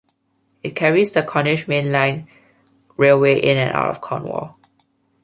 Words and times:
It 0.63 0.71
carries 0.75 1.11
the 1.11 1.21
Cornish 1.21 1.67
Main 1.67 1.91
Line 1.91 2.27
railway 2.97 3.39
in 3.39 3.59
and 3.59 3.71
out 3.71 3.89
of 3.89 4.01
Cornwall. 4.01 4.57